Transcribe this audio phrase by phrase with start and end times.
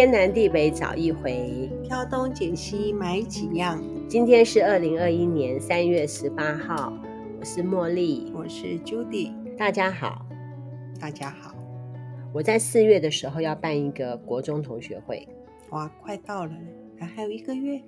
[0.00, 3.84] 天南地北找一回，挑东拣西买几样。
[4.08, 6.90] 今天是二零二一年三月十八号，
[7.38, 10.24] 我是茉莉，我是 Judy，大家好，
[10.98, 11.54] 大家好。
[12.32, 15.28] 我在四月的时候要办一个国中同学会，
[15.68, 16.52] 哇，快到了，
[16.98, 17.82] 还还有一个月，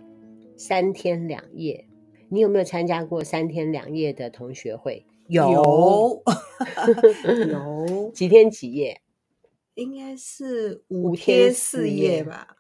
[0.55, 1.87] 三天两夜。
[2.29, 5.07] 你有没有参加过三天两夜的同学会？
[5.29, 6.23] 有，有，
[7.49, 9.01] 有 几天几夜？
[9.75, 12.57] 应该是五天四夜吧，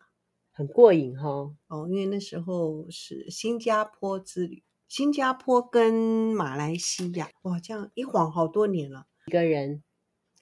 [0.51, 1.55] 很过瘾哈。
[1.69, 9.07] 哦，因为那时候是新加坡之旅，新加坡跟马来西亚，哇，这样一晃好多年了。
[9.27, 9.83] 几个人？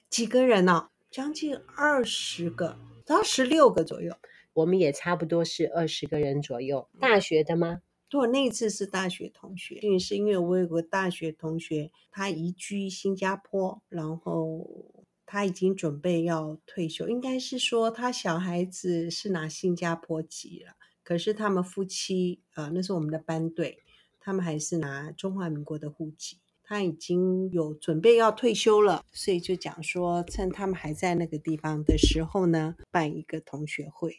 [0.09, 0.89] 几个人呢？
[1.09, 4.15] 将近二十个到十六个左右。
[4.53, 6.87] 我们也差不多是二十个人左右。
[7.01, 7.81] 大学的吗？
[8.07, 15.00] 对，那一次是大学同学，是因为我有个大学同学，他移居新加坡，然后。
[15.31, 20.73] 他已经准备要退休，应该是说他小孩子是拿新加坡籍了，
[21.05, 23.77] 可是他们夫妻，呃，那是我们的班队，
[24.19, 26.39] 他们还是拿中华民国的户籍。
[26.61, 34.17] 他已经有准备要退休了，所以就讲说，趁他们还在那个地方的时候呢，办一个同学会，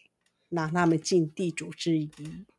[0.49, 2.11] 让他们尽地主之谊。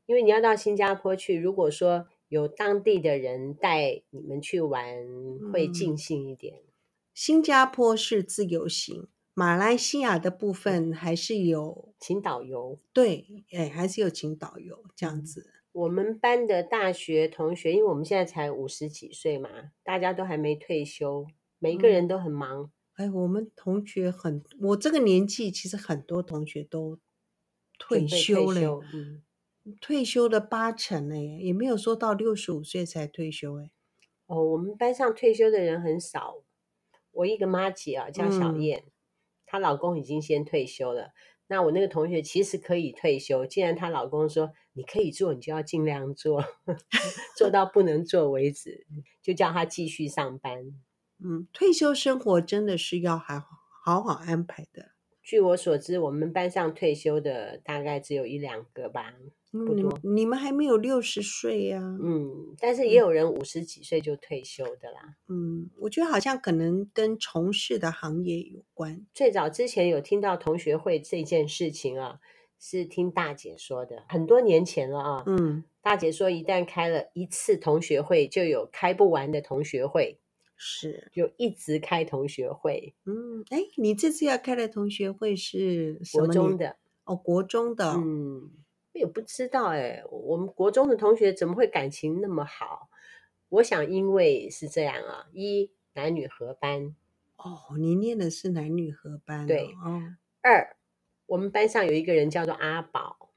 [0.05, 4.95] 因为你要到新加坡去，如果说有当地的人带你们去玩，
[5.51, 6.53] 会尽兴一点。
[6.53, 6.72] 嗯
[7.13, 12.79] 新加坡是自由行，马来西亚的部分还是有请导游。
[12.91, 15.51] 对，哎，还是有请导游这样子。
[15.71, 19.49] 我们班的大学同学，因为我们现在才五十几岁嘛，
[19.83, 21.27] 大家都还没退休，
[21.59, 22.71] 每一个人都很忙。
[22.97, 26.99] 嗯、哎，我们同学很，我这个年纪其实很多同学都
[27.77, 29.23] 退休了，退休，嗯、
[29.79, 33.71] 退休了八成了耶，也没有说到六十五岁才退休哎。
[34.25, 36.42] 哦，我们班上退休的人很少。
[37.13, 38.91] 我一个妈姐啊，叫小燕，嗯、
[39.45, 41.11] 她老公已经先退休了。
[41.47, 46.43] 那我那个同学其实可以退休，既然她老公说你可以做，你就要尽量做，
[47.37, 48.87] 做到不能做为止，
[49.21, 50.73] 就叫她继续上班。
[51.23, 53.39] 嗯，退休生活真的是要好
[53.83, 54.91] 好好安排的。
[55.21, 59.13] 据我所知，我们班上退休的大概只有一两个吧。
[59.53, 61.79] 不多，你，你们还没有六十岁呀？
[62.01, 65.15] 嗯，但是也有人五十几岁就退休的啦。
[65.27, 69.05] 嗯，我觉得好像可能跟从事的行业有关。
[69.13, 72.19] 最早之前有听到同学会这件事情啊，
[72.59, 75.23] 是听大姐说的，很多年前了啊。
[75.27, 80.17] 嗯，大姐说一旦开了一次同学会，就有开不完的同学会，
[80.57, 82.95] 是，就一直开同学会。
[83.05, 86.25] 嗯，哎，你这次要开的同学会是什么？
[86.25, 88.49] 国中的哦，国中的，嗯。
[88.93, 92.89] 也不知道哎，我们国中的同学怎么会感情那么好？
[93.49, 96.95] 我想因为是这样啊，一男女合班。
[97.37, 99.45] 哦，你念的是男女合班。
[99.45, 100.01] 对，哦。
[100.41, 100.75] 二，
[101.25, 103.29] 我们班上有一个人叫做阿宝。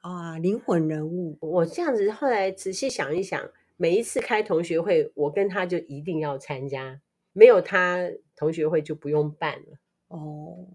[0.00, 1.36] 啊，灵魂人物。
[1.40, 7.00] 我这样子后来仔细想一想，每一次开同学会，我跟他就一定要参加，
[7.32, 9.78] 没有他同学会就不用办了。
[10.08, 10.68] 哦，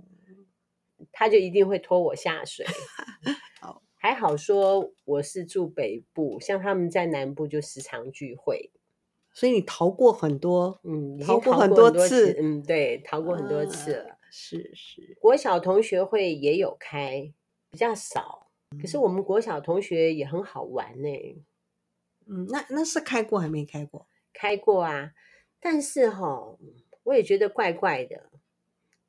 [1.12, 2.66] 他就一定会拖我下水。
[4.06, 8.70] 还好说我是住北部，像他们在南部就时常聚会，
[9.34, 14.12] 所以你逃过很多，嗯，逃过很多次，嗯，对，逃过很多次了。
[14.12, 17.34] 啊、是是，国小同学会也有开，
[17.72, 21.44] 比较少，可是我们国小同学也很好玩呢。
[22.28, 24.06] 嗯，那那是开过还没开过？
[24.32, 25.14] 开过啊，
[25.60, 26.60] 但是哈、哦，
[27.06, 28.30] 我也觉得怪怪的，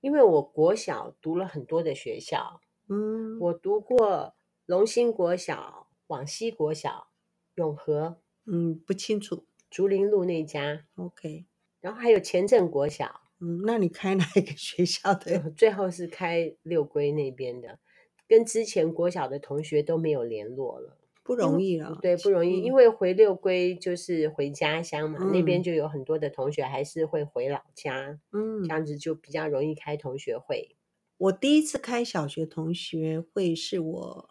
[0.01, 4.33] 因为我国小读了很多的学校，嗯，我读过。
[4.67, 7.07] 龙兴国小、往西国小、
[7.55, 9.47] 永和，嗯，不清楚。
[9.71, 11.47] 竹林路那家，OK。
[11.81, 15.51] 然后还有前镇国小，嗯，那你开哪一个学校的？
[15.51, 17.79] 最后是开六龟那边的，
[18.27, 21.97] 跟之前国小的同学都没有联络了，不容易了。
[22.03, 30.77] 对，不容易，嗯、因为回六龟就是回家乡嘛，嗯、那边就有很多的同学还是会回老家，嗯，这样子就比较容易开同学会。
[31.19, 34.31] 我第一次开小学同学会是我。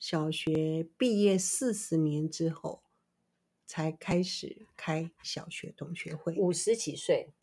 [0.00, 2.82] 小学毕业四十年之后，
[3.66, 6.34] 才开始开小学同学会。
[6.38, 7.34] 五十几岁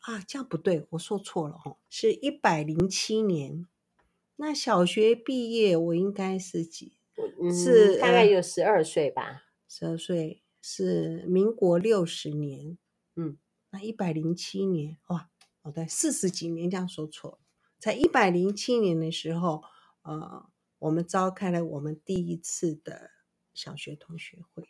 [0.00, 3.66] 啊，这样不对，我说错了哦，是一百零七年。
[4.36, 6.92] 那小学毕业，我应该是几？
[7.40, 9.44] 嗯、是大概有十二岁吧。
[9.66, 12.76] 十二岁是民国六十年。
[13.14, 13.38] 嗯，
[13.70, 15.30] 那一百零七年哇，
[15.62, 17.38] 哦对，四十几年这样说错了，
[17.78, 19.64] 在一百零七年的时候，
[20.02, 20.50] 呃。
[20.78, 23.10] 我们召开了我们第一次的
[23.54, 24.68] 小学同学会。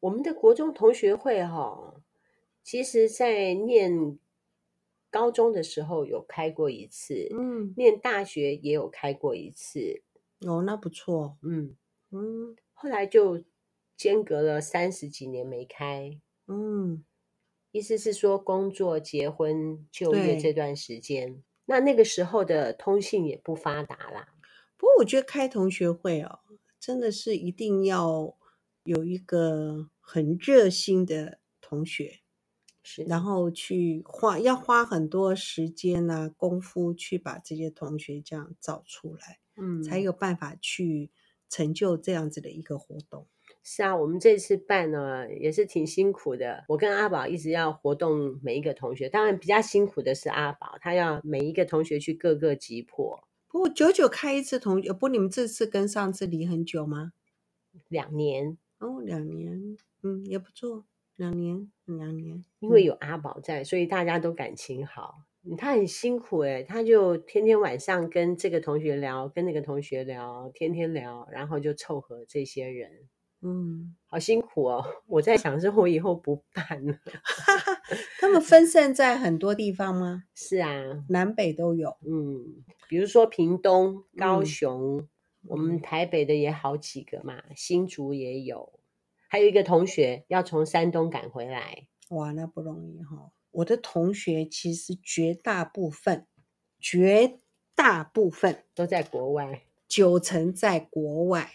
[0.00, 2.02] 我们的国中同学会哈，
[2.62, 4.18] 其实，在念
[5.10, 10.02] 高中的时候有开过一次，嗯，念大学也有开过一次，
[10.40, 11.76] 哦，那不错，嗯。
[12.10, 12.56] 嗯。
[12.72, 13.42] 后来就
[13.96, 17.02] 间隔了三十几年没开，嗯，
[17.70, 24.33] 意思是说工作、结婚、就业这段时间，那那个时候的通信也不发达啦。
[24.76, 26.40] 不过我觉得开同学会哦，
[26.78, 28.36] 真的是一定要
[28.84, 32.20] 有一个很热心的同学。
[32.86, 41.10] 是，然后去花要花很多时间啊功夫去把这些同学这样找出来，嗯，才有办法去
[41.48, 43.26] 成就这样子的一个活动。
[43.62, 46.66] 是啊，我们这次办呢也是挺辛苦的。
[46.68, 53.26] 我跟阿宝一直要活动每一个同学，当然比较辛苦的是阿宝，他要每一个同学去各个击破。
[53.54, 57.12] 不过久久开一次同学，不，你们这次跟上次离很久吗？
[57.86, 60.84] 两年哦，两年，嗯，也不错。
[61.14, 65.20] 两年，两年，因为有阿宝在，所以大家都感情好。
[65.56, 73.08] 他很辛苦诶，他就天天晚上跟这个同学聊，跟那个同学聊，天天聊，然后就凑合这些人。
[73.46, 74.82] 嗯，好辛苦哦！
[75.06, 76.98] 我在想，说我以后不办了。
[78.18, 80.24] 他们分散在很多地方吗？
[80.34, 80.70] 是啊，
[81.10, 81.98] 南北都有。
[82.00, 85.08] 嗯，比如说屏东、高雄，嗯、
[85.48, 88.80] 我们台北的也好几个嘛，新竹也有。
[89.28, 93.32] 还有一个同学要从山东赶回来，哇，那不容易哈、哦！
[93.50, 96.26] 我的同学其实绝大部分，
[96.80, 97.40] 绝
[97.74, 101.50] 大部分都在国外，九成在国外，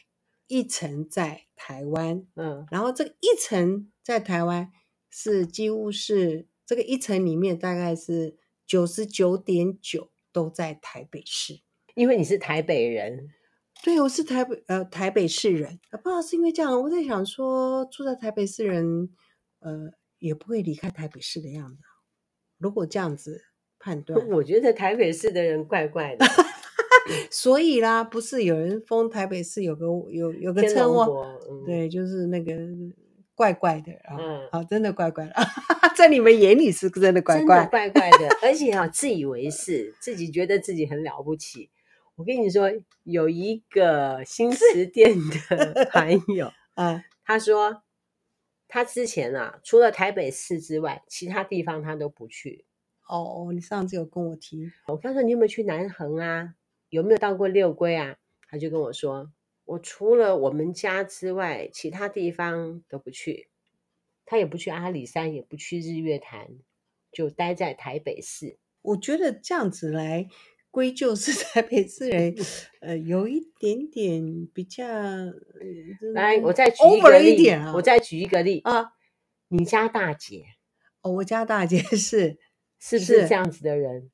[0.50, 2.25] 一层在台湾。
[2.36, 4.69] 嗯，然后这个一层在台湾
[5.10, 8.36] 是几乎是这个一层里面大概是
[8.68, 11.62] 九十九点九都在台北市，
[11.96, 13.30] 因为你是台北人。
[13.81, 19.10] 对，我是台北呃台北市人，不知道是因为这样，我在想说住在台北市人，
[19.60, 21.81] 呃也不会离开台北市的样子。
[22.57, 23.42] 如果这样子
[23.80, 26.25] 判断，我觉得台北市的人怪怪的，
[27.31, 31.06] 所以啦，不是有人封台北市有个有有个称谓，
[31.50, 32.53] 嗯、对，就是那个
[33.35, 35.33] 怪怪的啊，嗯、好，真的怪怪的，
[35.95, 41.69] 在你们眼里是真的怪怪，怪怪的， 而且啊自以为是，自己觉得自己很了不起。
[42.15, 42.69] 我跟你说，
[43.03, 45.15] 有一个新词店
[45.50, 47.81] 的朋友，啊，他说
[48.67, 52.65] 他之前啊，除了台北市之外，其他地方他都不去。
[53.07, 56.56] 哦，你上次有跟我提，我刚说你有没有去南横啊？
[56.89, 58.18] 有没有到过六龟啊？
[58.50, 59.31] 他就跟我说，
[59.65, 63.50] 我除了我们家之外，其他地方都不去。
[64.25, 66.50] 他也不去阿里山，也不去日月潭，
[67.12, 68.57] 就待在台北市。
[68.81, 70.27] 我觉得这样子来。
[70.71, 72.36] 归咎是 台北市人，
[72.80, 74.85] 呃，有一点点比较。
[76.13, 78.92] 来，我再举一个例，一点啊，我再举一个例啊，
[79.47, 80.45] 你家大姐，
[81.01, 82.38] 哦，我家大姐是
[82.77, 84.12] 是不是这样子的人？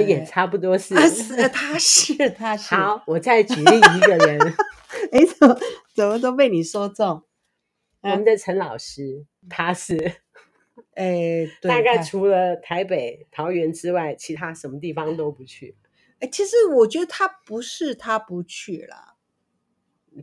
[0.00, 2.74] 也差不多是，他是，他是，他是。
[2.74, 4.38] 好，我再举例一个人，
[5.12, 5.58] 哎，怎么
[5.94, 7.22] 怎么都被你说中？
[8.02, 10.16] 我们的陈老师，他是。
[10.94, 15.76] 哎，大概除了台北、桃园之外，其他什么地方都不去。
[16.20, 19.16] 哎，其实我觉得他不是他不去了，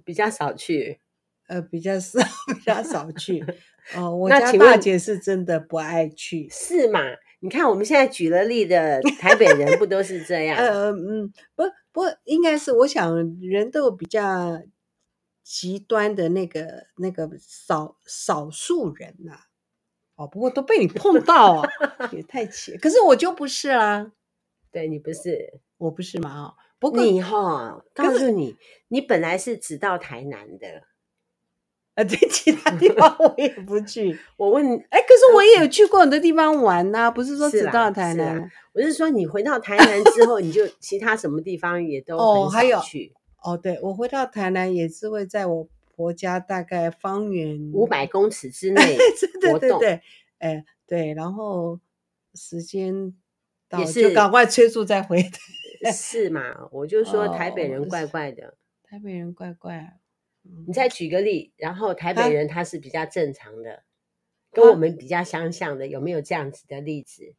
[0.06, 1.00] 比较少去，
[1.48, 2.20] 呃，比较少，
[2.56, 3.44] 比较少去。
[3.96, 7.00] 哦，我家大姐是真的不爱去，是嘛？
[7.42, 10.58] 你看我们现在举了例的 台北人，不都是这样？
[10.58, 14.62] 呃，嗯，不，不，应该是我想人都有比较
[15.44, 19.40] 极端的那个那个少少数人呐、啊。
[20.16, 21.70] 哦，不过都被你碰到啊，
[22.14, 22.78] 也太奇。
[22.78, 24.12] 可是我就不是 啦，
[24.72, 26.44] 对你不是，我不是嘛？
[26.44, 28.56] 哦，不过你哈、哦，告诉你，
[28.90, 30.84] 你本来是只到台南的，
[32.02, 34.18] 啊，对，其他地方 我也不去。
[34.38, 38.36] 我问，哎，可是我也有去过很多地方玩呐、啊，不是说只到台南。
[38.36, 42.18] 是我是说，你回到台南之后，你就其他什么地方也都
[42.50, 43.14] 很少去。
[43.44, 45.68] 哦，对，我回到台南也是会在我。
[45.94, 48.98] 国家大概方圆五百公尺之内
[49.40, 50.02] 对对对，
[50.40, 51.80] 哎，对，然后
[52.34, 53.14] 时间
[53.78, 55.24] 也是赶快催促再回。
[55.94, 56.56] 是嘛？
[56.72, 60.00] 我就说台北人怪怪的，台北人怪怪。
[60.66, 63.84] 你再举个例，然后台北人他是比较正常的，
[64.52, 67.36] 跟我们比较相像的，有没有这样子的例子？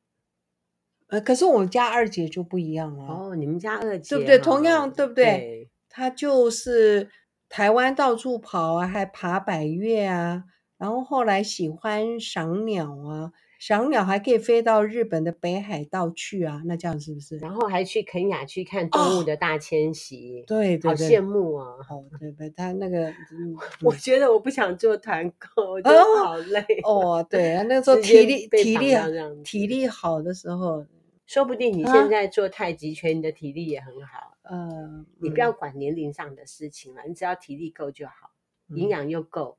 [1.09, 3.05] 呃，可是我们家二姐就不一样了。
[3.05, 4.39] 哦，你们家二姐对不对？
[4.39, 5.71] 同样对不对？
[5.89, 7.11] 她就是。
[7.55, 10.45] 台湾到处跑啊，还爬百越啊，
[10.79, 13.31] 然后后来喜欢赏鸟啊，
[13.63, 17.39] 小鸟还可以飞到日本的北海道去啊，那这样是不是？
[17.39, 21.69] 然后还去肯雅去看动物的大迁徙，哦、对，对，对，好羡慕啊！
[21.89, 27.19] 哦，对对，他那个， 嗯、我觉得我不想做团购，我觉得好累哦。
[27.19, 28.97] 哦，对，那时候 体力体力
[29.45, 30.85] 体力好的时候，
[31.27, 34.37] 说不定你现在做太极拳，你的体力也很好。
[34.51, 38.33] 嗯、呃，你不要管年龄上的事情了，你只要体力够就好，
[38.71, 39.57] 嗯、营养又够。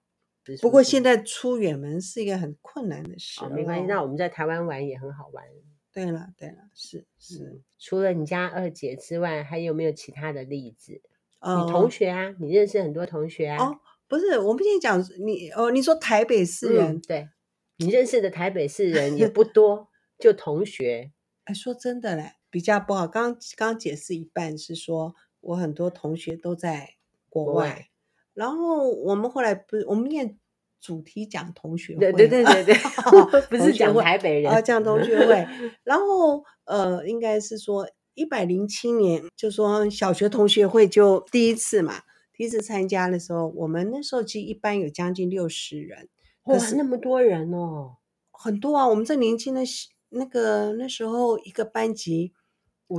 [0.62, 3.44] 不过现在出远门是一个很困难的事。
[3.44, 5.44] 哦，没关系，那我们在台湾玩也很好玩。
[5.92, 7.64] 对了，对了，是是、嗯。
[7.78, 11.02] 除了你家二姐之外，还有没有其他的例子？
[11.40, 13.64] 哦、你同学啊，你认识很多同学啊。
[13.64, 17.30] 哦，不是，我们现在讲你哦，你说台北市人，嗯、对，
[17.78, 21.12] 你认识的台北市人也不 多，就同学。
[21.44, 23.08] 哎，说真的嘞，比较不好。
[23.08, 26.96] 刚刚解释一半是说我很多同学都在
[27.30, 27.52] 国外。
[27.54, 27.90] 国外
[28.34, 30.38] 然后我们后来不是我们念
[30.82, 32.76] 主题讲同学会，对对对对对，
[33.50, 35.48] 不是讲台北人啊，讲同学会。
[35.86, 42.02] 然后呃，应该是说一百零七年，就说小学同学会就第一次嘛，
[42.34, 46.10] 第一次参加的时候，我们那时候其实一般有将近六十人，
[46.46, 47.98] 哇，那么多人哦，
[48.32, 48.88] 很多啊。
[48.88, 49.62] 我们这年轻的
[50.10, 52.34] 那个那时候一个班级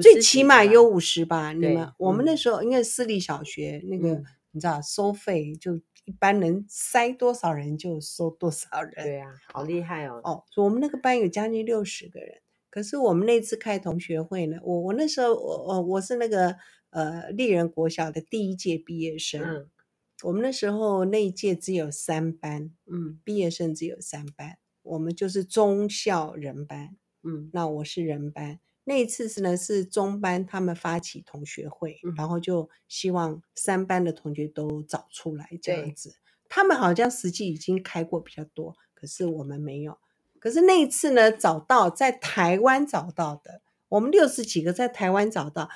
[0.00, 1.52] 最起码有五十吧？
[1.52, 4.22] 你们我们那时候因为私立小学那个。
[4.54, 10.20] 你知道收费就一般能塞多少人就收多少人，对啊，好厉害哦！
[10.22, 16.56] 哦，我们那个班有将近六十个人，可是我们那次开同学会呢，我我那时候我我我是那个
[16.90, 19.70] 呃丽人国小的第一届毕业生，嗯，
[20.22, 28.60] 我们那时候那一届只有三班，嗯，毕业生只有三班，我们就是中校人班，嗯，那我是人班。
[28.84, 36.16] 那一次是呢，是中班他们发起同学会，嗯、然后就希望三班的同学都找出来这样子。
[36.48, 39.98] 他们好像实际已经开过比较多，可是我们没有。
[40.38, 45.70] 可是那一次呢，找到在台湾找到的，我们六十几个在台湾找到，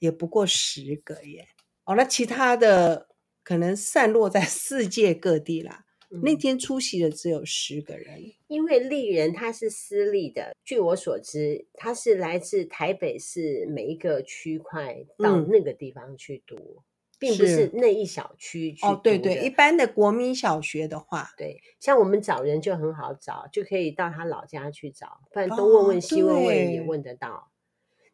[0.00, 1.46] 也不过十个耶。
[1.84, 3.08] 哦，那其他的
[3.44, 5.81] 可能散落在 世界各地啦。
[6.20, 16.84] 那天出席的只有十个人，因为丽人他是私立的，据我所知，他是来自台北市每一个区块到那个地方去读，嗯、
[17.18, 18.76] 并不是那一小区。
[18.82, 27.30] 哦，对对，一般的国民小学的话，对，像我们找人就很好找，就可以到他老家去找，不然东问问西问问也问得到。
[27.30, 27.42] 哦、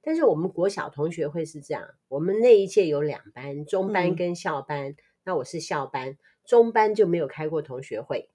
[0.03, 6.17] 但是我们国小同学会是这样，我们那一届有两班，中班跟校班，嗯、那我是校班。
[6.49, 8.31] 中班就没有开过同学会，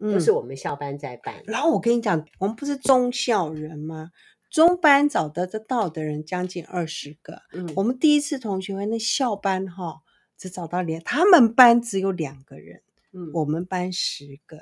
[0.00, 1.36] 都是我们校班在办。
[1.36, 4.10] 嗯、然后我跟你讲，我们不是中校人吗？
[4.50, 7.42] 中班找得得到的人将近二十个。
[7.52, 10.00] 嗯，我们第一次同学会那校班哈，
[10.36, 12.82] 只找到两，他们班只有两个人。
[13.12, 14.58] 嗯，我们班十个，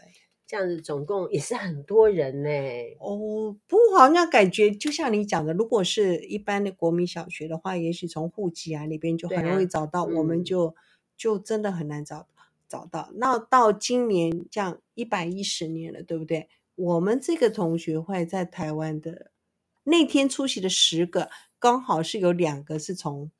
[0.46, 2.50] 这样子总共也是很多人呢。
[2.98, 10.74] 哦，不过好像感觉就像你讲的，如果是一般的国民小学的话，也许从户籍啊那边就很容易找到，啊、我们就、嗯、
[11.16, 12.28] 就真的很难找到。
[12.70, 16.48] 找到，那到今年这样一百一十年了，对不对？
[16.76, 19.32] 我们这个同学会在台湾的
[19.82, 23.30] 那天出席的十个，刚好是有两个是从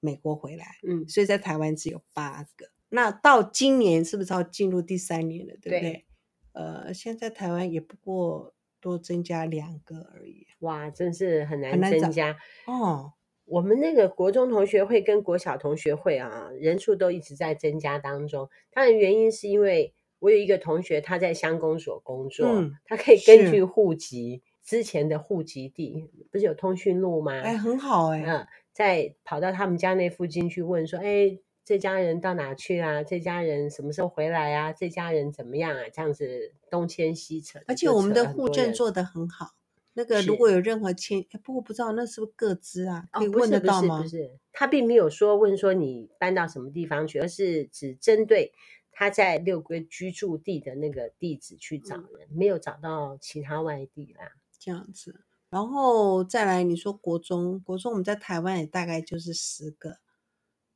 [0.00, 2.70] 美国回来，嗯，所以在台湾只有八个。
[2.88, 5.80] 那到今年是不是要进入第三年了，对不对？
[5.80, 6.04] 对
[6.52, 10.46] 呃，现在台湾也不过多增加两个而已。
[10.60, 13.12] 哇，真是很难增加哦。
[13.48, 18.48] 我们那个国中同学会跟国小同学会啊，人数都一直在增加当中。
[18.70, 27.40] 当然，原因是因为我有一个同学他在乡公所工作，嗯、他可以根据户籍之前的户籍地，不是有通讯录吗？
[27.40, 28.22] 哎，很好哎。
[28.26, 33.02] 嗯，再跑到他们家那附近去问说，哎，这家人到哪去啊？
[33.02, 34.72] 这家人什么时候回来啊？
[34.72, 35.84] 这家人怎么样啊？
[35.92, 39.52] 这样子东迁西扯，而且我们的户政做得很好。
[39.98, 43.08] 那个如果有任何签，是不过不知道那是不是各自啊？
[43.10, 43.98] 可以问得到吗？
[43.98, 48.52] 哦、不是，不是，不是，他并没有说问说你搬到什么地方去，而是只针对
[48.92, 54.30] 他在六龟居住地的那个地址去找人，嗯、没有找到其他外地啦。
[54.60, 59.98] 这样子，然后再来你说国中，国中我们在台湾也大概就是十个，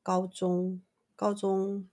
[0.03, 0.83] 高中
[1.15, 1.89] 高中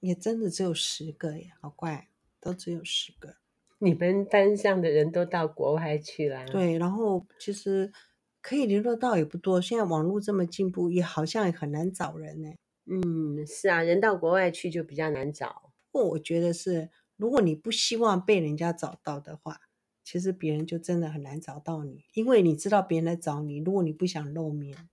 [0.00, 2.08] 也真的只有十个耶，好怪，
[2.40, 3.36] 都只有十个。
[3.84, 6.46] 你们班上的人都到国外去了？
[6.46, 7.92] 对，然后其实
[8.40, 9.60] 可以联络到也不多。
[9.60, 12.48] 现在网络这么进步，也好像也很难找人呢。
[12.86, 15.70] 嗯，是啊，人到国外去就比较难找。
[15.92, 16.88] 不过我觉得是，
[17.18, 19.60] 如果你不希望被人家找到的话，
[20.02, 23.58] 其实别人就真的很难找到你，因为你知道别人来找你。
[23.58, 24.88] 如果你不想露面，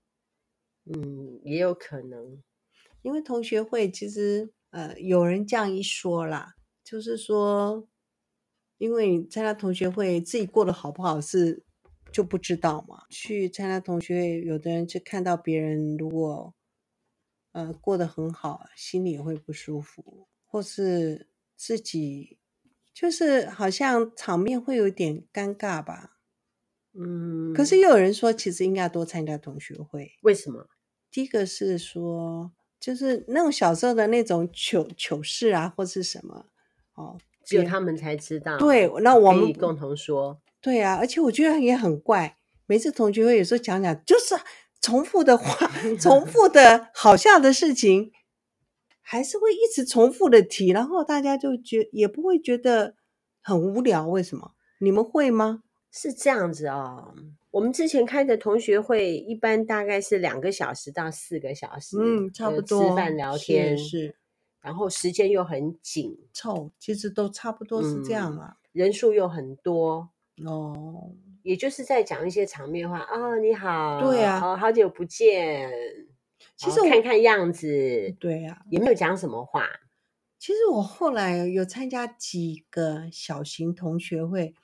[0.85, 2.43] 嗯，也有可能。
[3.03, 7.87] 因为同学会其实，呃，有人这样一说啦，就是说。
[8.81, 11.63] 因为参加同学会自己过得好不好是
[12.11, 13.03] 就不知道嘛。
[13.11, 16.55] 去参加同学会，有的人就看到别人如果
[17.51, 22.39] 呃过得很好，心里也会不舒服，或是自己
[22.91, 26.17] 就是好像场面会有点尴尬吧。
[26.93, 30.13] 嗯，可是又有人说，其实应该多参加同学会。
[30.23, 30.67] 为什么？
[31.11, 36.47] 第一个是说，就是那种小时候的那种糗糗事啊，或是什么
[36.95, 37.19] 哦，
[37.51, 38.57] 只有他们才知道。
[38.57, 40.39] 对，那我们共同说。
[40.61, 44.35] 对啊，而且我觉得也很怪，每次同学会有时候讲讲，就是
[44.79, 48.11] 重复的话， 重复的好笑的事情，
[49.01, 52.95] 还是会一直重复的提，然后大家就觉也不会觉得
[53.41, 54.07] 很无聊。
[54.07, 54.51] 为什么？
[54.79, 55.63] 你们会吗？
[55.91, 57.13] 是这样子哦，
[57.51, 64.15] 我们之前开的同学会一般大概是两个小时到四个小时，嗯，差不多，吃饭聊天是，是，
[64.61, 70.09] 然后时间又很紧凑，其实都差不多是这样啊，嗯、人数又很多
[70.45, 71.13] 哦，
[71.43, 75.69] 也就是在讲一些场面话啊、哦，你好，对啊，好，好久不见，
[76.55, 79.67] 其实我看看样子，对啊，也没有讲什么话。
[80.39, 84.55] 其实我后来有参加几个小型同学会。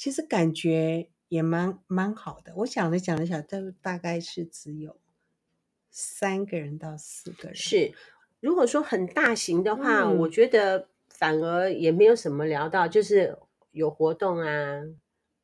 [0.00, 2.52] 其实感觉也蛮蛮好的。
[2.58, 4.96] 我想了想了想，这大概是只有
[5.90, 7.56] 三个人到四个人。
[7.56, 7.92] 是，
[8.40, 13.38] 如果说很大型的话，嗯，我觉得反而也没有什么聊到，就是
[13.72, 14.84] 有活动啊，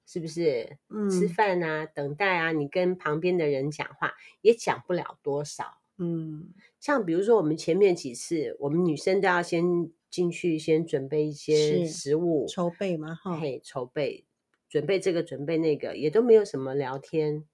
[0.07, 0.79] 是不是？
[0.89, 5.79] 嗯，吃饭啊，等待啊，你跟旁边的人讲话也讲不了多少。
[5.99, 14.25] 嗯，像比如说我们前面几次，我们女生都要先进去，先准备一些食物，筹备嘛，哈，嘿，筹备。
[14.69, 17.45] 准备这个，准备那个，也都没有什么聊天。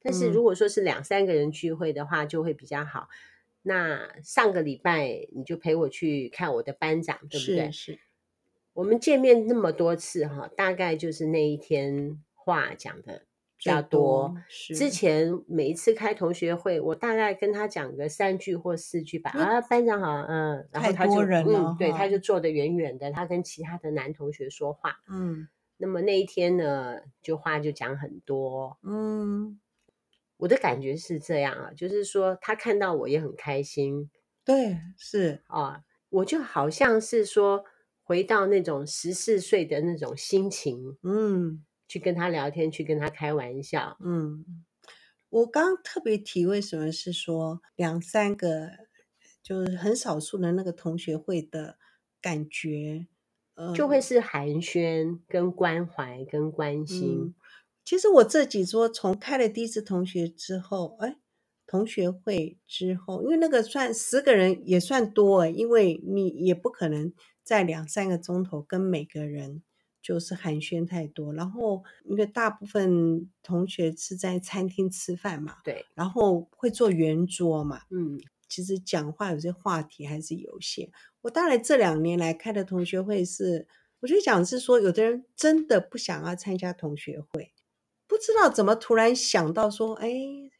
[0.00, 3.08] 但是如果说是两三个人聚会的话，就会比较好。
[3.10, 3.33] 嗯。
[3.66, 7.70] 那上个礼拜你就陪我去看我的班长，对不对？
[8.74, 13.24] 我们见面那么多次哈，大概就是那一天话讲的
[13.56, 14.36] 比较多。
[14.48, 14.74] 是。
[14.74, 19.30] 之前每一次开同学会，我大概跟他讲个三句或四句吧。
[19.30, 25.48] 啊，班长好，嗯，然后他就嗯，对，他就坐得远远的，他跟其他的男同学说话，嗯。
[25.76, 29.58] 那么那一天呢，就话就讲很多，嗯，
[30.36, 34.10] 我的感觉是这样啊，就是说他看到我也很开心，
[34.44, 37.64] 对，是啊，我就好像是说
[38.02, 44.44] 回到那种十四岁的那种心情，嗯，去跟他聊天，去跟他开玩笑，嗯，
[45.30, 48.70] 我刚特别提为什么是说两三个，
[49.42, 51.78] 就是很少数的那个同学会的
[52.20, 53.06] 感觉。
[53.72, 57.20] 就会是寒暄、跟关怀、跟关心。
[57.20, 57.34] 嗯，
[57.84, 61.16] 其实我这几桌，从开了第一次同学之后，哎，
[61.66, 69.62] 同学会之后，因为那个算十个人也算多哎，因为你也不可能在两三个钟头跟每个人
[70.02, 71.34] 就是寒暄太多。
[71.34, 78.20] 然后，因为大部分同学是在餐厅吃饭嘛，对，然后会坐圆桌嘛，嗯。
[78.46, 80.88] 其实讲话有些话题还是有限。
[81.22, 83.66] 我大概这两年来开的同学会是，
[84.00, 87.50] 我就讲是说，有的人真的不想要参加同学会，
[88.06, 90.10] 不知道怎么突然想到说，哎，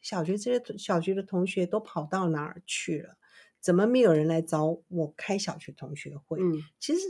[0.01, 3.17] 小学这些小学的同学都跑到哪儿去了？
[3.61, 6.39] 怎么没有人来找我开小学同学会？
[6.39, 7.01] 嗯，其实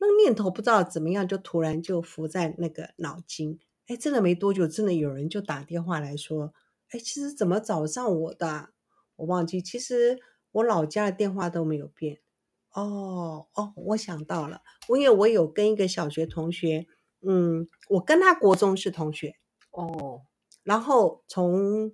[0.00, 3.58] 那个念头不知道怎么样，就突然就浮在那个脑筋。
[3.86, 6.52] 哎，真的没多久，真的有人就打电话来说，
[6.90, 8.70] 哎，其实怎么找上我的？
[9.16, 10.18] 我忘记，其实
[10.52, 12.20] 我老家的电话都没有变。
[12.72, 16.86] 哦哦，我想到了，我因为我有跟一个小学同学，
[17.20, 19.36] 嗯，我跟他国中是同学
[19.76, 20.22] 哦。
[20.64, 21.92] 然后从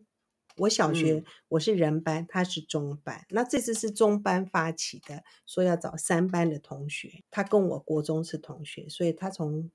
[0.56, 7.22] 我小学、嗯、我是人班，他是中班，那这次是中班发起的，说要找三班的同学。
[7.30, 9.70] 他跟我国中是同学，所以他从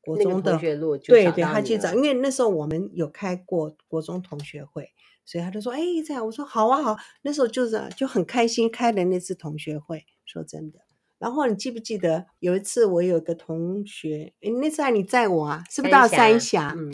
[0.00, 4.92] 国中的、对对，他去找，因为那时候我们有开过国中同学会。
[5.24, 10.06] 所以他就说：“哎，这样。”我说：“好啊，好。”那时候就是就很开心开的那次同学会。
[10.24, 10.78] 说真的，
[11.18, 15.62] 然后你记不记得有一次我有个同学，哎，那次还你载我啊？
[15.68, 16.74] 是不是到三峡？
[16.78, 16.90] 嗯，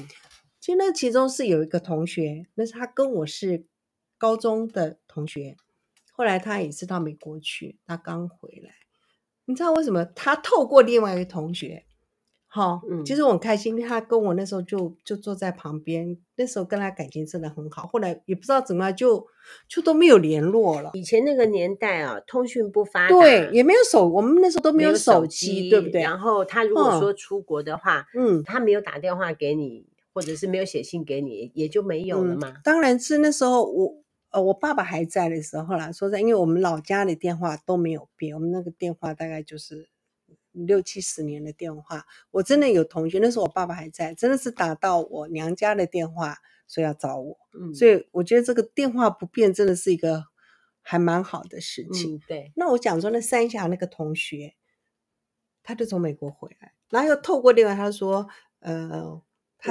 [0.64, 3.66] 其实那其中是有一个同学，那是他跟我是
[4.16, 5.59] 高中的同学，
[6.11, 8.70] 后来他也是到美国去，他刚回来。
[9.44, 10.07] 你知道为什么？
[10.07, 11.85] 他透过另外一个同学。
[12.46, 17.87] 好，嗯，其实我很开心，他跟我那时候就就坐在旁边，那时候跟他感情真的很好。
[17.87, 19.27] 后来也不知道怎么样，就
[19.68, 20.92] 就都没有联络了。
[20.94, 26.00] 以前那个年代啊，通讯不发达，对，也没有手，我们那时候都没有手机，手机对不对？
[26.00, 32.48] 然后他如果说出国的话，嗯，他没有打电话给你，或者是没有写信给你，也就没有了嘛。
[32.48, 39.90] 嗯，当然是那时候我呃我爸爸还在的时候啦，说在，因为我们老家的电话都没有变，我们那个电话大概就是。
[40.57, 42.07] 六七十年的电话。
[42.31, 46.37] 我真的有同学，那时候我爸爸还在，真的是打到我娘家的电话，
[46.68, 47.37] 说要找我。
[47.59, 50.27] 嗯，所以我觉得这个电话不变真的是一个
[50.81, 52.14] 还蛮好的事情。
[52.14, 52.53] 嗯、对。
[52.55, 54.55] 那我讲说，那三峡那个同学，
[55.64, 58.29] 他就从美国回来，然后又透过电话，他说，
[58.61, 59.20] 呃。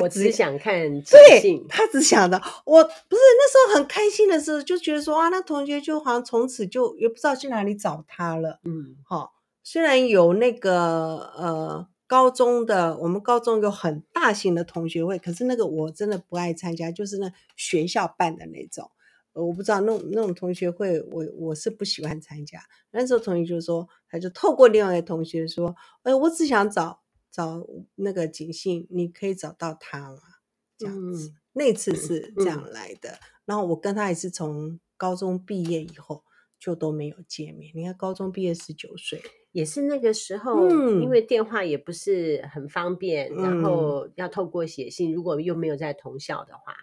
[0.02, 8.60] 我只想看对，他只想的，我不是那时候很开心的时候，就觉得说啊，那同学就好像从此就也不知道去哪里找他了。
[8.64, 18.90] 嗯，好，虽然有那个呃高中的，我们高中有很大型的同学会，可是那个我真的不爱参加，就是那学校办的那种，
[19.34, 22.60] 我不知道那种那种同学会，我我是不喜欢参加。
[22.92, 27.03] 那时候同学就说，他就透过另外一个同学说，哎，我只想找。
[27.34, 27.66] 找
[27.96, 30.20] 那个警信，你可以找到他吗？
[30.78, 33.10] 这样子，嗯、那次是这样来的。
[33.10, 36.24] 嗯、然后我跟他也是从高中毕业以后
[36.60, 37.72] 就都没有见面。
[37.74, 39.20] 你看，高中毕业十九岁，
[39.52, 46.76] 也是那个时候，嗯、因为电话也不是很方便，嗯、然后要透过写信，如果又没有在同校的话，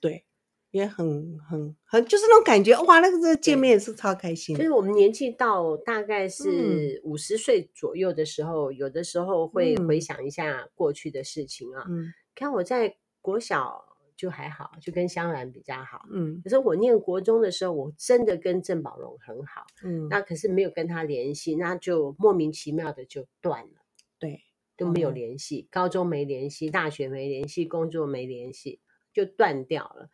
[0.00, 0.24] 对。
[0.70, 3.00] 也很很很，就是那种感觉哇！
[3.00, 4.56] 那个这见面也是超开心。
[4.56, 11.84] 就是我们年纪到大概是五十岁左右的时候，嗯、有的时候会回想一下过去的事情啊。
[11.88, 13.82] 嗯，看我在国小
[14.14, 16.02] 就还好，就跟香兰比较好。
[16.12, 19.64] 嗯，可是我念国中的时候，我真的跟郑宝荣很好。
[19.82, 23.80] 嗯，那可是没有跟他联系，那就莫名其妙的就断了。
[24.18, 24.42] 对，
[24.76, 28.80] 都没有联系，嗯、高中没联系，大学没联系，工作没联系，
[29.14, 30.10] 就断掉了。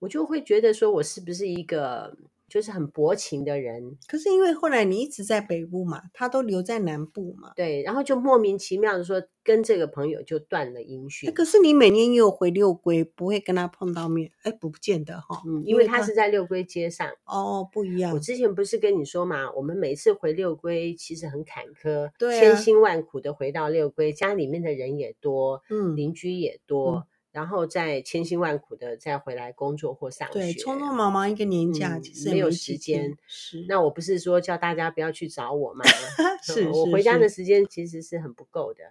[0.00, 2.16] 我就会觉得说，我是不是一个
[2.48, 3.98] 就是很薄情的人？
[4.06, 11.30] 可是因为后来你一直在北部嘛，他都留在南部嘛，对，然后就莫名其妙的说跟这个朋友就断了音讯。
[11.34, 14.30] 可是你每年也有回六龟，不会跟他碰到面？
[14.44, 17.10] 哎，不见得哈，嗯，因为他是在六龟街上。
[17.26, 18.14] 哦，不一样。
[18.14, 27.06] 我之前不是跟你说嘛，我们每次回六龟其实很坎坷，对啊，千辛万苦的回到六龟，家里面的人也多，嗯，邻居也多。
[27.30, 33.16] 嗯然后再千辛万苦的再回来工作或上学，对，匆匆忙忙一个年假，嗯、其实没有时间。
[33.26, 35.84] 是，那我不是说叫大家不要去找我嘛？
[36.42, 38.82] 是，我回家的时间其实是很不够的。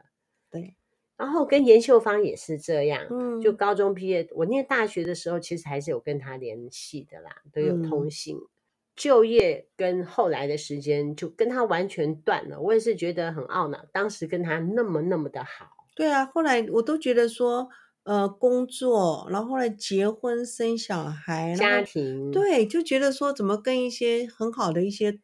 [0.51, 0.75] 对，
[1.17, 3.07] 然后跟严秀芳也是这样。
[3.09, 8.37] 嗯，就高中毕业，我念大学的时候，其实还是有跟他联系的啦，都有通信。
[8.37, 8.47] 嗯、
[8.95, 12.61] 就业跟后来的时间，就跟他完全断了。
[12.61, 15.71] 我也是觉得很懊恼，当时跟他那么那么的好。
[15.95, 17.67] 对啊，后来我都觉得说。
[18.07, 25.19] 呃，工作，然后后来结婚生小孩，家庭，对，就觉得说怎么跟一些很好的一些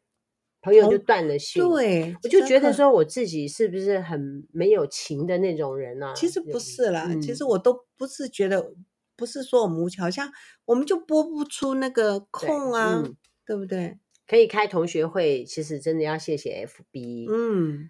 [0.61, 1.63] 朋友就断了线。
[1.63, 6.07] 对，我就觉得说我自己是不是很没有情的那种人呢？
[6.07, 6.13] 啊？
[6.13, 8.73] 其实不是啦，嗯、其实我都不是觉得，
[9.15, 10.29] 不是说我们好像
[10.65, 13.97] 我们就拨不出那个空啊，对，嗯、对不对？
[14.27, 17.27] 可以开同学会，其实真的要谢谢 FB。
[17.31, 17.89] 嗯，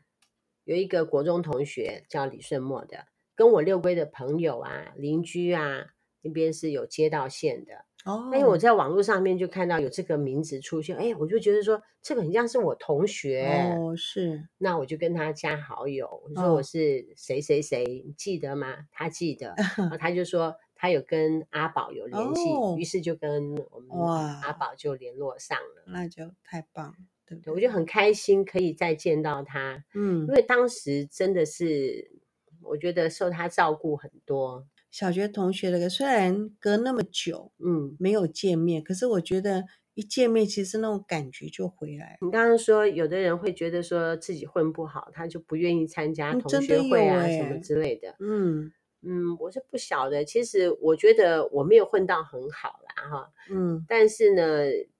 [0.65, 3.07] 有一个国中同学叫李顺墨的。
[3.35, 5.85] 跟我六龟的朋友啊、邻居啊，
[6.21, 8.29] 那边是有接到线的哦。
[8.33, 14.47] 因为我在网络上面就看到有这个名字出现，哎，我就觉得说这个很像是我同学哦，是。
[14.57, 18.85] 那我就跟他加好友，我说我是谁谁谁，你记得吗？
[18.91, 22.41] 他记得， 然后他就说他有跟阿宝有联系，
[22.77, 23.97] 于是就跟我们
[24.43, 27.53] 阿宝就联络上了，那就太棒了，对不对？
[27.53, 32.21] 我就很开心可以再见到他，嗯，因为当时真的是。
[32.63, 34.65] 我觉得受他照顾很多。
[34.91, 42.19] 小学同学那个虽然隔那么久，嗯，没有见面，可是我觉得一见面，其实那种感觉就回来。
[42.21, 48.15] 你刚刚说有的人会觉得说自己混不好，他就不愿意参加同学会啊什么之类的。
[48.19, 48.71] 嗯
[49.01, 50.23] 嗯，我是不晓得。
[50.23, 53.31] 其实我觉得我没有混到很好啦，哈。
[53.49, 54.43] 嗯，但是呢，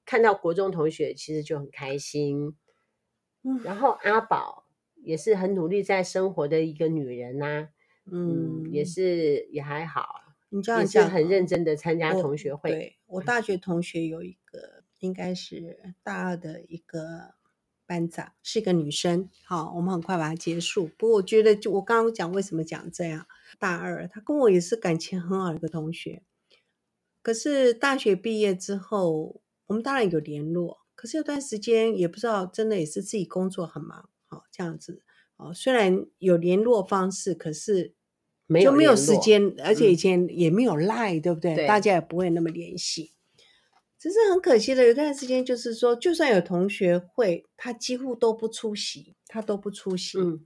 [0.06, 2.56] 看到国中同学其实就很开心。
[3.44, 4.63] 嗯，然后阿宝。
[5.04, 7.70] 也是很努力在生活的一个女人呐、啊，
[8.12, 12.70] 嗯，也是也还好，你这样讲，也是很认真的参加同学会。
[12.70, 17.36] 我对我大学同学有一个，应该是大二的一个
[17.86, 19.30] 班长，是一个女生。
[19.46, 20.88] 好，我们很快把它结束。
[20.98, 23.28] 不过我觉得，就我刚刚讲为什么讲这样，
[23.60, 26.24] 大二她跟我也是感情很好的一个同学，
[27.22, 34.10] 可是大学毕业之后，我们当然有联络，可是有段时间也不知道，真的也是自己工作很忙。
[34.52, 35.02] 这样子
[35.38, 37.96] 哦，虽然有联络方式，可是
[38.62, 41.56] 就没有时间，而且以前也没有嗯、对不对？
[41.56, 43.14] 对，大家也不会那么联系。
[43.98, 50.20] 只是很可惜的，有段时间就是说，就算有同学会，他几乎都不出席，他都不出席。
[50.20, 50.46] 嗯、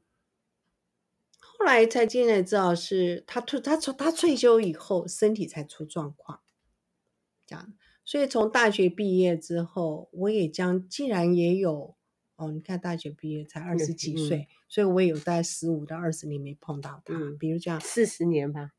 [1.40, 6.40] 后来才进来知道是他退，他从他退休以后，身体才出状况。
[7.46, 7.74] 这样，
[8.06, 11.97] 所以从大学毕业之后，我也将既然也有。
[12.38, 17.14] 哦，你看大学毕业才二十几岁，嗯、所以我也有大概十五到二十年没碰到他。
[17.14, 18.72] 嗯、比如这样四十年吧。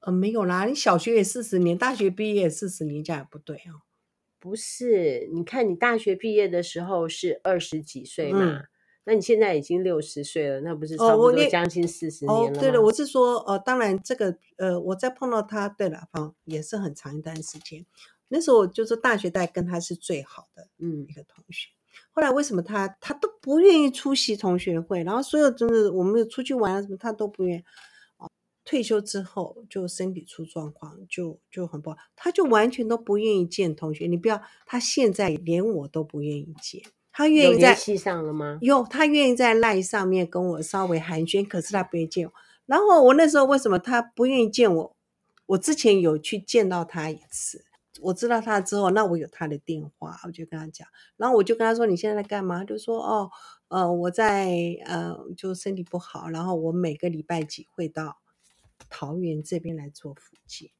[0.00, 3.82] 呃，没有啦，你小学也四十年，大学毕业四十年，这样也不对哦。
[4.40, 8.66] 不是，你看你大学毕业的时候是二十几岁嘛，嗯、
[9.04, 17.86] 那你现在已经六十岁了，那不是差不多将近四十年了对了，我是说，呃，当然这个，呃，我再碰到他，对了，方也是很长一段时间。
[18.26, 21.68] 那时候就是大学代跟他是最好的，嗯，一个同学。
[21.70, 21.81] 嗯、
[22.12, 27.62] 后来为什么他他都不愿意出席同学会，然后所有就是我们出去玩啊什么，他都不愿意。
[28.64, 34.06] 退休之后就身体出状况，就就很不好，他就完全都不愿意见同学。
[34.06, 38.58] 你不要，他现在连我都不愿意见，他愿意在联系上了吗？
[38.62, 42.32] 有，他愿意在赖上面跟我稍微寒暄，可是他不愿意见我。
[42.64, 44.96] 然后我那时候为什么他不愿意见我？
[45.46, 47.64] 我之前有去见到他一次，
[48.02, 50.86] 我知道他之后，那我有他的电话，我就跟他讲，
[51.16, 53.30] 然后我就跟他说：“你现在在干嘛？”他就说：“哦，
[53.68, 54.50] 呃，我在
[54.84, 58.18] 呃，就身体不好，然后我每个礼拜几会到。”
[58.90, 60.70] 桃园这边来做复健，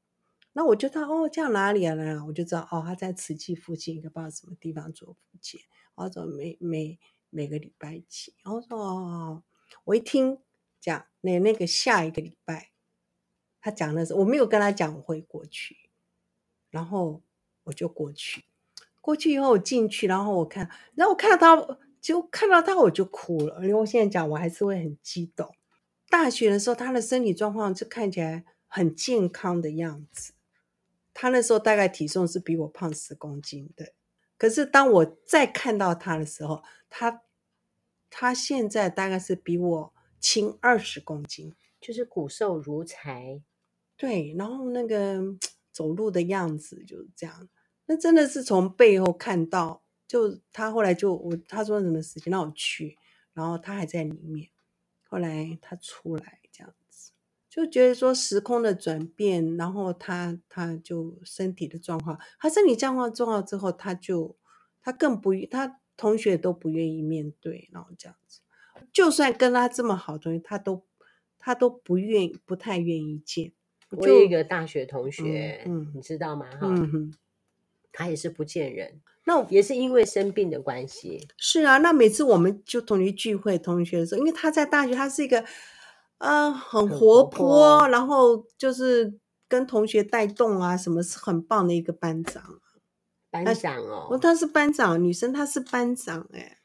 [0.53, 1.95] 那我就知道哦，这样哪里啊？
[2.27, 5.61] 我就知道哦，他在慈济附近一个不知道什么地方做复健，
[5.95, 6.99] 然后说每每
[7.31, 9.43] 每个礼拜几，然后说哦，
[9.85, 10.39] 我一听
[10.81, 12.73] 讲那那个下一个礼拜，
[13.61, 15.77] 他讲的是我没有跟他讲我会过去，
[16.73, 17.23] 然后
[17.63, 18.43] 我就过去，
[19.01, 25.55] 过去以后我进去，然后我看，然后我看到他就看到他我就哭了，因为我现在讲我还是会很激动。
[26.11, 30.33] 大学的时候，他的身体状况就看起来很健康的样子。
[31.15, 33.93] 他那时候大概体重是比我胖十公斤的。
[34.37, 37.23] 可是当我再看到他的时候，他
[38.11, 43.41] 他现在大概是比我轻二十公斤，就是骨瘦如柴。
[43.97, 45.23] 对，然后那个
[45.73, 47.49] 走路的样子就是这样。
[47.87, 52.97] 那真的是从背后看到，就他后来就我他说什么时间让我去，
[53.33, 54.51] 然后他还在里面。
[55.09, 57.13] 后来他出来这样子，
[57.51, 64.39] 就觉得说时空的转变，然后他他就身体的状况，他身体状况重要之后，他就
[64.81, 68.41] 他更不他同学都不愿意面对，然后这样子，
[68.91, 70.87] 就算跟他这么好的同学，他都
[71.39, 73.53] 他都不愿，不太愿意见。
[73.97, 76.47] 我有一个大学同学，嗯，嗯你知道吗？
[76.53, 77.13] 哈、嗯，
[77.93, 79.01] 他也是不见人。
[79.25, 81.29] 那也是因为生病的关系。
[81.37, 85.45] 是啊，那每次我们就同学聚会，同学的时候，因为他在大学，他是一个，
[86.19, 89.15] 呃，很活泼，活泼然后就是
[89.47, 92.43] 跟同学带动啊，什么是很棒的一个班长。
[93.31, 96.59] 班长哦，他，他是班长，女生她是班长哎，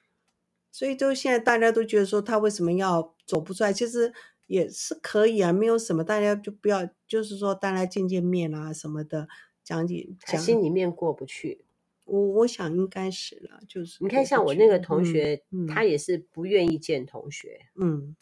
[0.72, 4.12] 所以就现在大家都觉得说他为什么要走不出来，其实
[4.48, 9.28] 也是可以啊，没有什么，大家就不要，就是说大家见见面啊什么的，
[9.64, 11.66] 讲几讲，心里面过不去。
[12.06, 17.68] 我我想应该是了，就是你看，像我那个同学，他也是不愿意见同学。
[17.76, 18.16] 嗯，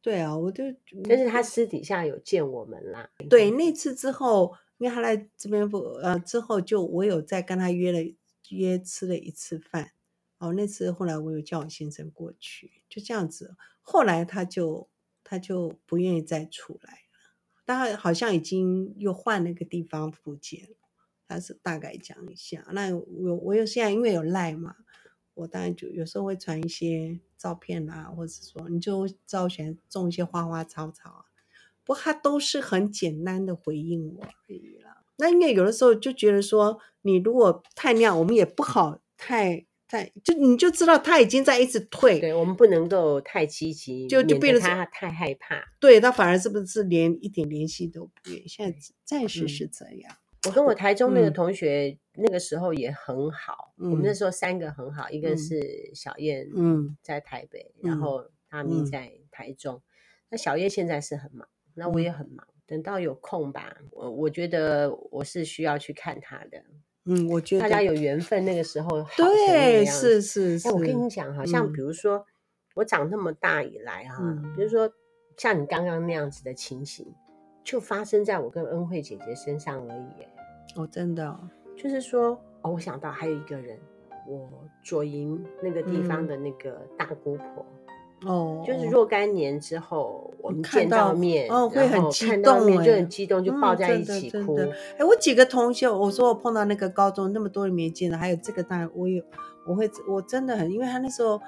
[0.00, 0.64] 对啊，我就，
[1.06, 3.10] 但是他私底下有见我们啦。
[3.28, 7.98] 对，那次之后，因为他来这边不呃之后，就我有再跟他约了
[8.48, 9.92] 约吃了一次饭。
[10.38, 13.54] 哦，那次后来我有叫我先生过去，就这样子。
[13.82, 14.88] 后来他就
[15.28, 17.34] 他就不愿意再出来了，
[17.64, 20.68] 但好像已经又换了个地方复健。
[21.28, 24.76] 他是大概讲一下，那我我有现在因为有赖嘛，
[25.34, 31.24] 我当然就有时候会传一些照片啊，或者说你就照选种一些花花草草啊，
[31.82, 35.02] 不过他都是很简单的回应我而已啦。
[35.16, 50.12] 那因为有的时候就觉得说，你如果太那样，我们也不好太太就你就知道他已经在一直退，对，我们不能够太积极，就就变得他太害怕，对他反而是不是连一点联系都不愿意，现在暂时是这样。
[50.12, 59.74] 嗯我跟我台中那个同学那个时候也很好，嗯、我们那时候三个很好，嗯、一个是小燕，嗯，在台北，嗯、然后阿咪在台中。
[59.74, 59.82] 嗯、
[60.28, 62.46] 那小燕现在是很忙，那我也很忙。
[62.48, 66.62] 嗯、等到有空吧，我我觉得我是需要去看他的。
[67.06, 70.68] 嗯，我觉得大家有缘分，那个时候对，是是是。
[70.70, 72.24] 我跟你讲，好像比如说、嗯、
[72.74, 74.90] 我长那么大以来哈，嗯、比如说
[75.36, 77.06] 像你刚刚那样子的情形，
[77.62, 80.26] 就发生在我跟恩惠姐姐身上而已。
[80.74, 81.38] 哦，真的、哦，
[81.76, 83.78] 就是说，哦，我想到还有一个人，
[84.26, 84.48] 我
[84.82, 87.64] 左营那个地方的那个大姑婆，
[88.24, 94.56] 哦、嗯，就是若干年之后我们见到面，哦，会很激动，看到面就很激动，就抱在一起哭。
[94.56, 94.66] 哎、
[94.98, 99.22] 嗯，我几个同学，我说我碰到那个高中那么多年没见了，还有这个当然我有，
[99.66, 101.40] 我会，我真的很，因为他那时候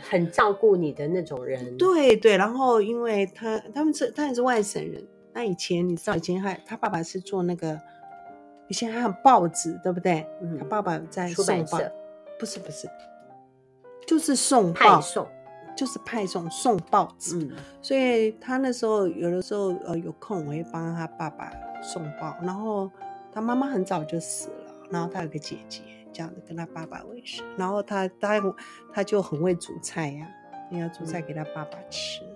[0.00, 7.80] 很照顾你的那种人，对对，然后因为他他们是他也是外省人，那以前你知道以前还他爸爸是做那个。
[8.68, 10.26] 以前还有报纸，对不对？
[10.40, 11.92] 嗯，他爸爸在出版社，
[12.38, 12.88] 不是不是，
[14.06, 15.26] 就是送派送，
[15.76, 17.38] 就是派送送报纸。
[17.38, 22.36] 嗯，所以他那时候有的时候呃有空，我会帮他爸爸送报。
[22.42, 22.90] 然后
[23.32, 25.82] 他妈妈很早就死了，然后他有个姐姐，
[26.12, 27.44] 这样子跟他爸爸为生。
[27.56, 28.40] 然后他他
[28.92, 30.28] 他就很会煮菜呀、
[30.70, 32.22] 要煮菜给他爸爸吃。
[32.24, 32.28] 嗯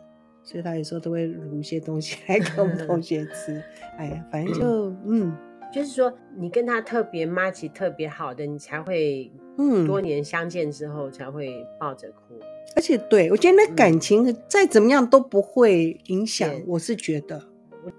[0.49, 3.61] 所以他有时候都会卤一些东西来给我们同学吃。
[3.99, 5.37] 哎呀，反正就嗯，
[5.72, 12.38] 就是说你跟他特别妈吉特别好的，你才会嗯，多年相见之后才会抱着哭。
[12.74, 17.42] 而且对我觉得那感情再怎么样都不会影响，我是觉得。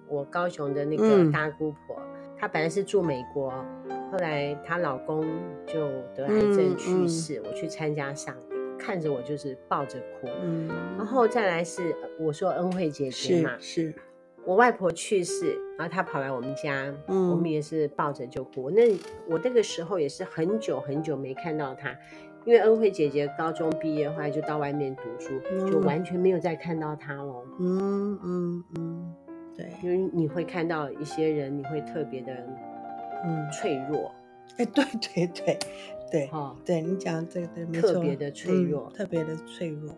[0.07, 1.97] 我高雄的那个大姑婆，
[2.37, 3.49] 她本来是住美国，
[4.11, 5.25] 后来她老公
[5.65, 8.57] 就得癌症去世，我去参加丧礼。
[8.77, 10.67] 看着我就是抱着哭，嗯，
[10.97, 13.95] 然后再来是我说恩惠姐姐嘛，是，是
[14.45, 18.69] 我外婆去世，然后他跑来我们家，嗯，我们也是抱着就哭。
[18.71, 18.89] 那
[19.27, 21.95] 我那个时候也是很久很久没看到他，
[22.45, 27.43] 因为恩惠姐姐高中毕业后来就到外面读书，嗯，就完全没有再看到他了。
[27.59, 29.15] 嗯嗯嗯，
[29.55, 32.33] 对，因为你会看到一些人，你会特别的
[33.25, 34.11] 嗯脆弱。
[34.57, 35.59] 哎，对对对。
[36.09, 39.93] 对，哦，对你讲这个对，特别的脆弱，嗯、特别的脆弱。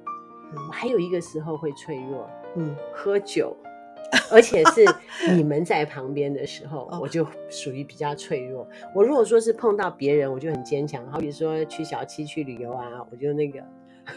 [0.55, 3.55] 我还有一个时候会脆弱，嗯，喝酒，
[4.31, 4.85] 而且是
[5.35, 8.67] 你们在旁边的时候，我就属于比较脆弱。
[8.93, 11.05] 我如果说是碰到别人，我就很坚强。
[11.12, 13.59] 好比说去小七去旅游啊，我就那个。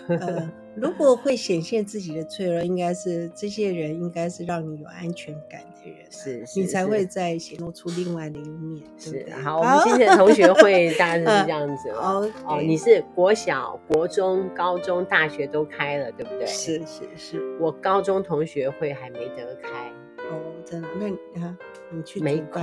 [0.09, 8.83] 呃，如果会显现自己的脆弱，应该是这些人应该是让你有安全感的人，是，是你才会再显露出另外的一面。
[8.96, 12.31] 是，好， 我们今天的同学会大概是这样子哦。
[12.46, 16.46] 哦，你是国小、国中、高中、大学都开了，对不对？
[16.46, 19.90] 是是是，我高中同学会还没得开。
[20.31, 20.88] 哦，真的？
[20.98, 21.57] 那你啊，
[21.90, 22.62] 你去没空？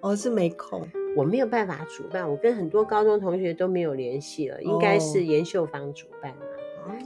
[0.00, 2.26] 哦，是没空，我没有办法主办。
[2.26, 6.34] 我跟很多高中同学都没有联系了，应该是严秀芳主办。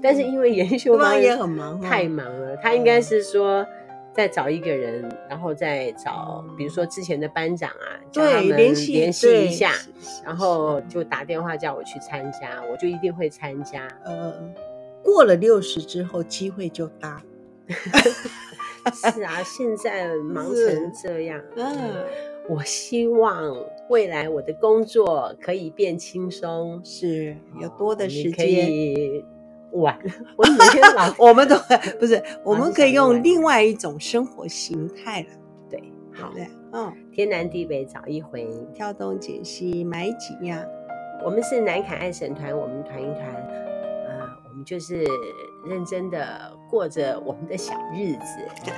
[0.03, 2.57] 但是因为研修班也很忙，太忙了。
[2.57, 3.66] 他应该是说
[4.12, 9.73] 再找一个人，然后再找，比如说之前的班长啊，叫他们联系联系一下，
[10.25, 13.88] 然后就打电话叫我去参加，我就一定会参加。
[14.05, 14.33] 呃，
[15.03, 17.23] 过了六十之后，机会就大。
[18.92, 21.40] 是啊，现在忙成这样。
[21.57, 22.05] 嗯，
[22.51, 23.57] 我希望
[23.88, 28.70] 未来我的工作可以变轻松，是有多的时间。
[29.74, 29.98] 晚，
[30.37, 31.56] 我每天老， 我们都
[32.00, 35.26] 不是，我们可以用另外一种生活形态了。
[35.70, 35.82] 对，
[36.12, 36.32] 好。
[36.32, 36.40] 的，
[36.72, 40.64] 嗯，天南地北找一回，挑东拣西买几样。
[41.24, 43.26] 我们是南凯爱神团，我们团一团，
[44.06, 45.04] 呃，我们就是
[45.66, 48.26] 认真的过着我们的小日子，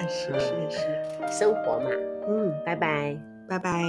[0.08, 1.90] 是是是，生活嘛，
[2.28, 3.82] 嗯，拜拜，拜拜。